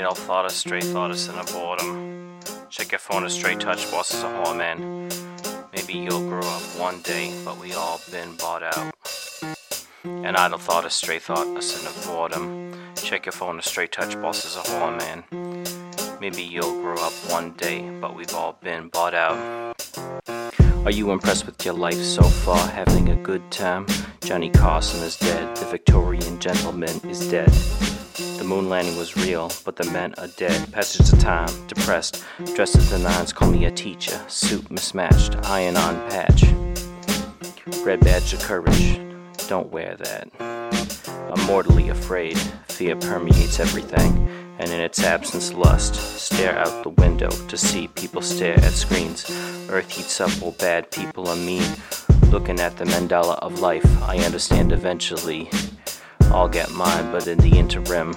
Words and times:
idle 0.00 0.14
thought, 0.14 0.46
a 0.46 0.50
stray 0.50 0.80
thought, 0.80 1.10
a 1.10 1.52
boredom. 1.52 2.38
Check 2.70 2.92
your 2.92 2.98
phone, 2.98 3.24
a 3.24 3.30
straight 3.30 3.60
touch, 3.60 3.90
boss 3.90 4.14
is 4.14 4.22
a 4.22 4.28
whore 4.28 4.56
man. 4.56 5.10
Maybe 5.74 5.92
you'll 5.92 6.26
grow 6.26 6.40
up 6.40 6.62
one 6.78 7.02
day, 7.02 7.34
but 7.44 7.58
we 7.60 7.74
all 7.74 8.00
been 8.10 8.34
bought 8.36 8.62
out. 8.62 8.94
An 10.04 10.36
idle 10.36 10.58
thought, 10.58 10.86
a 10.86 10.90
stray 10.90 11.18
thought, 11.18 11.46
a 11.54 11.60
sin 11.60 11.86
of 11.86 12.06
boredom. 12.06 12.72
Check 12.96 13.26
your 13.26 13.32
phone, 13.32 13.58
a 13.58 13.62
straight 13.62 13.92
touch, 13.92 14.14
boss 14.22 14.44
is 14.46 14.56
a 14.56 14.60
whore 14.60 14.96
man. 14.96 15.22
Maybe 16.18 16.42
you'll 16.42 16.80
grow 16.80 16.96
up 16.96 17.12
one 17.30 17.52
day, 17.52 17.90
but 18.00 18.14
we've 18.16 18.34
all 18.34 18.58
been 18.62 18.88
bought 18.88 19.14
out. 19.14 19.76
Are 20.86 20.90
you 20.90 21.10
impressed 21.10 21.44
with 21.44 21.62
your 21.62 21.74
life 21.74 22.02
so 22.02 22.22
far? 22.22 22.66
Having 22.68 23.10
a 23.10 23.16
good 23.16 23.50
time? 23.50 23.86
Johnny 24.22 24.48
Carson 24.48 25.02
is 25.04 25.16
dead. 25.16 25.56
The 25.58 25.66
Victorian 25.66 26.38
gentleman 26.38 27.00
is 27.06 27.28
dead. 27.30 27.52
The 28.20 28.44
moon 28.44 28.68
landing 28.68 28.98
was 28.98 29.16
real, 29.16 29.50
but 29.64 29.76
the 29.76 29.90
men 29.90 30.14
are 30.18 30.26
dead. 30.26 30.70
Passage 30.72 31.10
of 31.10 31.18
time, 31.18 31.48
depressed. 31.66 32.22
Dressed 32.54 32.76
as 32.76 32.90
the 32.90 32.98
nines, 32.98 33.32
call 33.32 33.50
me 33.50 33.64
a 33.64 33.70
teacher. 33.70 34.22
Suit 34.28 34.70
mismatched, 34.70 35.36
iron 35.44 35.78
on 35.78 35.94
patch. 36.10 36.44
Red 37.82 38.00
badge 38.00 38.34
of 38.34 38.40
courage, 38.40 39.00
don't 39.48 39.72
wear 39.72 39.96
that. 39.96 40.28
I'm 40.38 41.46
mortally 41.46 41.88
afraid. 41.88 42.38
Fear 42.68 42.96
permeates 42.96 43.58
everything, 43.58 44.28
and 44.58 44.70
in 44.70 44.80
its 44.80 45.02
absence, 45.02 45.54
lust. 45.54 45.94
Stare 45.94 46.58
out 46.58 46.82
the 46.82 46.90
window 46.90 47.30
to 47.30 47.56
see 47.56 47.88
people 47.88 48.20
stare 48.20 48.58
at 48.58 48.72
screens. 48.72 49.24
Earth 49.70 49.90
heats 49.90 50.20
up 50.20 50.30
while 50.42 50.52
bad 50.52 50.90
people 50.90 51.26
are 51.28 51.36
mean. 51.36 51.64
Looking 52.30 52.60
at 52.60 52.76
the 52.76 52.84
mandala 52.84 53.38
of 53.38 53.60
life, 53.60 53.86
I 54.02 54.18
understand 54.18 54.72
eventually. 54.72 55.48
I'll 56.32 56.48
get 56.48 56.70
mine, 56.72 57.10
but 57.10 57.26
in 57.26 57.38
the 57.38 57.58
interim, 57.58 58.14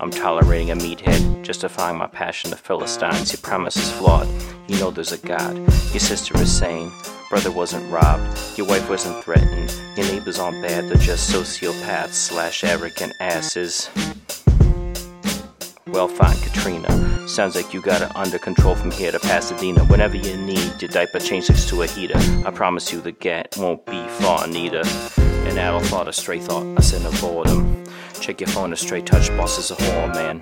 I'm 0.00 0.10
tolerating 0.10 0.70
a 0.70 0.76
meathead, 0.76 1.44
justifying 1.44 1.98
my 1.98 2.06
passion 2.06 2.50
to 2.50 2.56
Philistines. 2.56 3.32
Your 3.32 3.40
premise 3.42 3.76
is 3.76 3.92
flawed. 3.92 4.26
You 4.66 4.80
know 4.80 4.90
there's 4.90 5.12
a 5.12 5.18
God. 5.18 5.56
Your 5.56 6.00
sister 6.00 6.40
is 6.40 6.50
sane. 6.50 6.90
Brother 7.28 7.50
wasn't 7.50 7.90
robbed. 7.92 8.38
Your 8.56 8.66
wife 8.66 8.88
wasn't 8.88 9.22
threatened. 9.22 9.74
Your 9.94 10.06
neighbors 10.06 10.38
aren't 10.38 10.62
bad. 10.62 10.88
They're 10.88 10.96
just 10.96 11.30
sociopaths 11.30 12.14
slash 12.14 12.64
arrogant 12.64 13.12
asses. 13.20 13.90
Well, 15.86 16.08
fine, 16.08 16.36
Katrina. 16.38 17.28
Sounds 17.28 17.56
like 17.56 17.74
you 17.74 17.82
got 17.82 18.00
it 18.00 18.16
under 18.16 18.38
control 18.38 18.74
from 18.74 18.90
here 18.90 19.12
to 19.12 19.20
Pasadena. 19.20 19.84
Whenever 19.84 20.16
you 20.16 20.36
need 20.38 20.80
your 20.80 20.90
diaper 20.90 21.18
change 21.18 21.50
next 21.50 21.68
to 21.68 21.82
a 21.82 21.86
heater, 21.86 22.18
I 22.46 22.52
promise 22.52 22.90
you 22.90 23.02
the 23.02 23.12
get 23.12 23.54
won't 23.58 23.84
be 23.84 24.02
far 24.20 24.46
neither. 24.46 24.82
An 25.50 25.58
adult 25.58 25.84
thought, 25.86 26.06
a 26.06 26.12
stray 26.12 26.38
thought, 26.38 26.64
a 26.78 26.82
sin 26.82 27.04
of 27.04 27.20
boredom. 27.20 27.84
Check 28.20 28.40
your 28.40 28.46
phone, 28.46 28.72
a 28.72 28.76
stray 28.76 29.02
touch, 29.02 29.28
boss 29.36 29.58
is 29.58 29.72
a 29.72 29.74
whore, 29.74 30.14
man. 30.14 30.40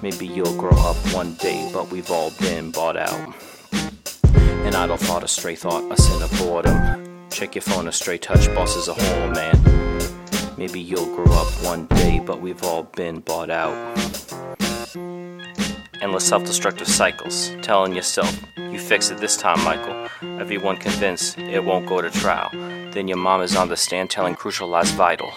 Maybe 0.00 0.26
you'll 0.26 0.56
grow 0.56 0.70
up 0.70 0.96
one 1.12 1.34
day, 1.34 1.68
but 1.70 1.90
we've 1.90 2.10
all 2.10 2.30
been 2.40 2.70
bought 2.70 2.96
out. 2.96 3.34
An 3.72 4.74
idle 4.74 4.96
thought, 4.96 5.22
a 5.22 5.28
stray 5.28 5.54
thought, 5.54 5.84
a 5.92 6.00
sin 6.00 6.22
of 6.22 6.30
boredom. 6.38 7.28
Check 7.30 7.56
your 7.56 7.62
phone, 7.62 7.88
a 7.88 7.92
stray 7.92 8.16
touch, 8.16 8.46
boss 8.54 8.74
is 8.74 8.88
a 8.88 8.94
whore, 8.94 9.34
man. 9.34 10.56
Maybe 10.56 10.80
you'll 10.80 11.14
grow 11.14 11.30
up 11.34 11.48
one 11.62 11.84
day, 11.84 12.18
but 12.24 12.40
we've 12.40 12.64
all 12.64 12.84
been 12.84 13.20
bought 13.20 13.50
out. 13.50 13.74
Endless 16.06 16.28
self 16.28 16.44
destructive 16.44 16.86
cycles, 16.86 17.50
telling 17.62 17.92
yourself, 17.92 18.40
you 18.56 18.78
fix 18.78 19.10
it 19.10 19.18
this 19.18 19.36
time, 19.36 19.60
Michael. 19.64 20.06
Everyone 20.40 20.76
convinced 20.76 21.36
it 21.36 21.64
won't 21.64 21.84
go 21.84 22.00
to 22.00 22.08
trial. 22.10 22.48
Then 22.92 23.08
your 23.08 23.16
mom 23.16 23.42
is 23.42 23.56
on 23.56 23.68
the 23.68 23.76
stand 23.76 24.08
telling 24.08 24.36
crucial 24.36 24.68
lies 24.68 24.92
vital. 24.92 25.32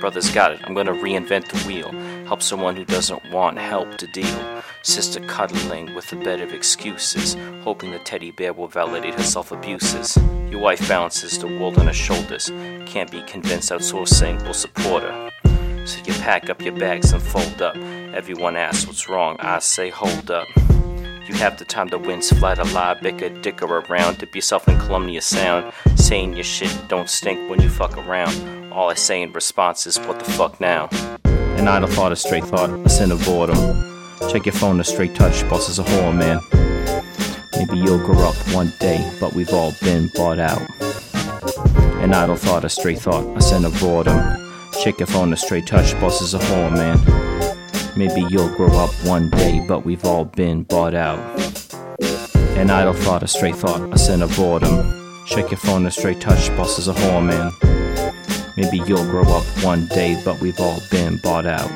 Brother's 0.00 0.28
got 0.32 0.50
it, 0.50 0.60
I'm 0.64 0.74
gonna 0.74 0.92
reinvent 0.92 1.46
the 1.46 1.68
wheel. 1.68 1.92
Help 2.26 2.42
someone 2.42 2.74
who 2.74 2.84
doesn't 2.84 3.30
want 3.30 3.58
help 3.58 3.96
to 3.98 4.08
deal. 4.08 4.62
Sister 4.82 5.20
cuddling 5.20 5.94
with 5.94 6.12
a 6.12 6.16
bed 6.16 6.40
of 6.40 6.52
excuses, 6.52 7.36
hoping 7.62 7.92
the 7.92 8.00
teddy 8.00 8.32
bear 8.32 8.52
will 8.52 8.66
validate 8.66 9.14
her 9.14 9.22
self 9.22 9.52
abuses. 9.52 10.18
Your 10.50 10.58
wife 10.60 10.80
balances 10.88 11.38
the 11.38 11.46
world 11.46 11.78
on 11.78 11.86
her 11.86 11.92
shoulders, 11.92 12.50
can't 12.86 13.12
be 13.12 13.22
convinced 13.22 13.70
outsourcing 13.70 14.44
will 14.44 14.52
support 14.52 15.04
her. 15.04 15.30
So 15.88 16.00
you 16.04 16.12
pack 16.20 16.50
up 16.50 16.60
your 16.60 16.74
bags 16.74 17.14
and 17.14 17.22
fold 17.22 17.62
up. 17.62 17.74
Everyone 18.14 18.56
asks 18.56 18.86
what's 18.86 19.08
wrong, 19.08 19.36
I 19.40 19.58
say 19.60 19.88
hold 19.88 20.30
up. 20.30 20.46
You 21.26 21.34
have 21.36 21.58
the 21.58 21.64
time 21.64 21.88
to 21.88 21.96
wince, 21.96 22.30
flat 22.30 22.58
a 22.58 22.64
lie, 22.74 22.92
bicker, 22.92 23.30
dicker 23.30 23.64
around, 23.64 24.18
dip 24.18 24.34
yourself 24.34 24.68
in 24.68 24.78
calumnious 24.78 25.24
sound, 25.24 25.72
saying 25.96 26.34
your 26.34 26.44
shit 26.44 26.76
don't 26.88 27.08
stink 27.08 27.48
when 27.48 27.62
you 27.62 27.70
fuck 27.70 27.96
around. 27.96 28.70
All 28.70 28.90
I 28.90 28.94
say 28.94 29.22
in 29.22 29.32
response 29.32 29.86
is, 29.86 29.98
what 30.00 30.18
the 30.18 30.30
fuck 30.32 30.60
now? 30.60 30.90
An 31.24 31.66
idle 31.66 31.88
thought, 31.88 32.12
a 32.12 32.16
straight 32.16 32.44
thought, 32.44 32.68
a 32.68 32.90
sin 32.90 33.10
of 33.10 33.24
boredom. 33.24 33.56
Check 34.30 34.44
your 34.44 34.52
phone, 34.52 34.78
a 34.80 34.84
straight 34.84 35.14
touch, 35.14 35.48
boss 35.48 35.70
is 35.70 35.78
a 35.78 35.84
whore, 35.84 36.14
man. 36.14 36.38
Maybe 37.56 37.78
you'll 37.78 38.04
grow 38.04 38.28
up 38.28 38.36
one 38.54 38.74
day, 38.78 39.10
but 39.18 39.32
we've 39.32 39.54
all 39.54 39.72
been 39.80 40.10
bought 40.14 40.38
out. 40.38 40.60
An 42.02 42.12
idle 42.12 42.36
thought, 42.36 42.66
a 42.66 42.68
straight 42.68 42.98
thought, 42.98 43.24
a 43.38 43.40
sin 43.40 43.64
of 43.64 43.80
boredom. 43.80 44.47
Check 44.82 45.00
your 45.00 45.08
phone, 45.08 45.32
a 45.32 45.36
straight 45.36 45.66
touch, 45.66 45.92
boss 46.00 46.22
is 46.22 46.34
a 46.34 46.38
whore, 46.38 46.72
man. 46.72 46.98
Maybe 47.96 48.24
you'll 48.30 48.54
grow 48.54 48.70
up 48.78 48.90
one 49.04 49.28
day, 49.30 49.64
but 49.66 49.84
we've 49.84 50.04
all 50.04 50.24
been 50.24 50.62
bought 50.62 50.94
out. 50.94 51.18
An 52.56 52.70
idle 52.70 52.92
thought, 52.92 53.24
a 53.24 53.26
straight 53.26 53.56
thought, 53.56 53.92
a 53.92 53.98
sin 53.98 54.22
of 54.22 54.34
boredom. 54.36 55.24
Check 55.26 55.50
your 55.50 55.58
phone, 55.58 55.84
a 55.86 55.90
straight 55.90 56.20
touch, 56.20 56.48
boss 56.56 56.78
is 56.78 56.86
a 56.86 56.94
whore, 56.94 57.26
man. 57.26 57.50
Maybe 58.56 58.78
you'll 58.88 59.04
grow 59.10 59.22
up 59.22 59.44
one 59.64 59.88
day, 59.88 60.20
but 60.24 60.40
we've 60.40 60.60
all 60.60 60.78
been 60.92 61.18
bought 61.24 61.46
out. 61.46 61.70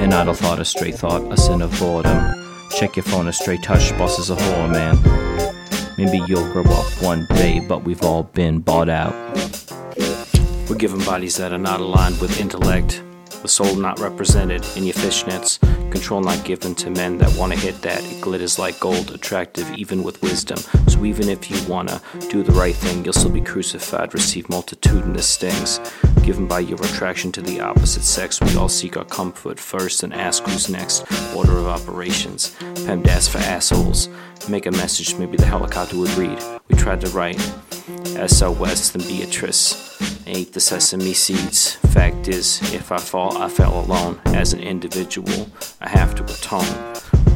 An 0.00 0.12
idle 0.12 0.34
thought, 0.34 0.60
a 0.60 0.64
straight 0.64 0.94
thought, 0.94 1.32
a 1.32 1.36
sin 1.36 1.62
of 1.62 1.76
boredom. 1.80 2.68
Check 2.76 2.94
your 2.94 3.02
phone, 3.02 3.26
a 3.26 3.32
straight 3.32 3.64
touch, 3.64 3.90
boss 3.98 4.20
is 4.20 4.30
a 4.30 4.36
whore, 4.36 4.70
man. 4.70 4.96
Maybe 5.98 6.22
you'll 6.28 6.48
grow 6.52 6.62
up 6.62 7.02
one 7.02 7.26
day, 7.30 7.58
but 7.58 7.82
we've 7.82 8.02
all 8.04 8.22
been 8.22 8.60
bought 8.60 8.88
out. 8.88 9.14
We're 10.68 10.74
given 10.74 10.98
bodies 11.04 11.36
that 11.36 11.52
are 11.52 11.58
not 11.58 11.80
aligned 11.80 12.20
with 12.20 12.40
intellect, 12.40 13.00
the 13.40 13.46
soul 13.46 13.76
not 13.76 14.00
represented 14.00 14.66
in 14.76 14.82
your 14.82 14.94
fishnets, 14.94 15.60
control 15.92 16.20
not 16.20 16.44
given 16.44 16.74
to 16.74 16.90
men 16.90 17.18
that 17.18 17.32
wanna 17.38 17.54
hit 17.54 17.80
that. 17.82 18.02
It 18.02 18.20
glitters 18.20 18.58
like 18.58 18.80
gold, 18.80 19.12
attractive 19.12 19.70
even 19.74 20.02
with 20.02 20.20
wisdom. 20.22 20.58
So 20.88 21.04
even 21.04 21.28
if 21.28 21.48
you 21.48 21.56
wanna 21.68 22.02
do 22.30 22.42
the 22.42 22.50
right 22.50 22.74
thing, 22.74 23.04
you'll 23.04 23.12
still 23.12 23.30
be 23.30 23.40
crucified, 23.40 24.12
receive 24.12 24.48
multitudinous 24.48 25.28
stings. 25.28 25.78
Given 26.24 26.48
by 26.48 26.58
your 26.60 26.82
attraction 26.82 27.30
to 27.32 27.42
the 27.42 27.60
opposite 27.60 28.02
sex, 28.02 28.40
we 28.40 28.56
all 28.56 28.68
seek 28.68 28.96
our 28.96 29.04
comfort 29.04 29.60
first 29.60 30.02
and 30.02 30.12
ask 30.12 30.42
who's 30.42 30.68
next. 30.68 31.04
Order 31.32 31.58
of 31.58 31.68
operations. 31.68 32.56
PEMDAS 32.86 33.28
for 33.28 33.38
assholes. 33.38 34.08
Make 34.48 34.66
a 34.66 34.72
message, 34.72 35.14
maybe 35.14 35.36
the 35.36 35.46
helicopter 35.46 35.96
would 35.96 36.10
read. 36.14 36.42
We 36.68 36.76
tried 36.76 37.02
to 37.02 37.08
write 37.10 37.40
SOS 37.86 38.90
than 38.90 39.02
Beatrice. 39.02 39.96
Ate 40.26 40.52
the 40.52 40.60
sesame 40.60 41.12
seeds. 41.12 41.74
Fact 41.92 42.26
is, 42.26 42.60
if 42.74 42.90
I 42.90 42.98
fall, 42.98 43.38
I 43.38 43.48
fell 43.48 43.78
alone. 43.78 44.20
As 44.26 44.52
an 44.52 44.58
individual, 44.58 45.48
I 45.80 45.88
have 45.90 46.16
to 46.16 46.24
atone. 46.24 46.66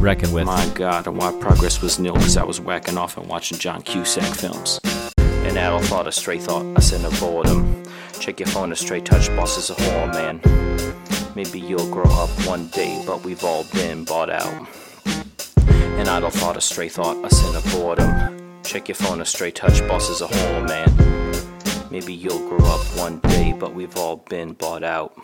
Reckon 0.00 0.32
with. 0.32 0.46
My 0.46 0.68
God, 0.74 1.06
and 1.06 1.16
why 1.16 1.32
progress 1.38 1.80
was 1.80 2.00
nil, 2.00 2.14
cause 2.14 2.36
I 2.36 2.42
was 2.42 2.60
whacking 2.60 2.98
off 2.98 3.16
and 3.16 3.28
watching 3.28 3.58
John 3.58 3.82
Cusack 3.82 4.34
films. 4.34 4.80
An 5.18 5.56
adult 5.56 5.84
thought, 5.84 6.08
a 6.08 6.12
stray 6.12 6.38
thought, 6.38 6.66
a 6.76 6.82
sin 6.82 7.04
of 7.04 7.18
boredom. 7.20 7.84
Check 8.18 8.40
your 8.40 8.48
phone, 8.48 8.72
a 8.72 8.76
stray 8.76 9.00
touch, 9.00 9.28
boss 9.36 9.56
is 9.56 9.70
a 9.70 9.74
whore, 9.74 10.12
man. 10.12 10.40
Maybe 11.36 11.60
you'll 11.60 11.90
grow 11.92 12.10
up 12.10 12.30
one 12.44 12.66
day, 12.68 13.00
but 13.06 13.24
we've 13.24 13.44
all 13.44 13.64
been 13.72 14.04
bought 14.04 14.30
out. 14.30 14.66
An 15.06 16.08
idle 16.08 16.30
thought, 16.30 16.56
a 16.56 16.60
stray 16.60 16.88
thought, 16.88 17.24
a 17.24 17.32
sin 17.32 17.54
of 17.54 17.64
boredom. 17.72 18.39
Check 18.70 18.86
your 18.86 18.94
phone, 18.94 19.20
a 19.20 19.24
stray 19.24 19.50
touch, 19.50 19.80
boss 19.88 20.08
a 20.20 20.26
whore, 20.26 20.68
man. 20.68 21.90
Maybe 21.90 22.14
you'll 22.14 22.48
grow 22.48 22.64
up 22.68 22.80
one 22.96 23.18
day, 23.18 23.52
but 23.52 23.74
we've 23.74 23.96
all 23.96 24.18
been 24.28 24.52
bought 24.52 24.84
out. 24.84 25.20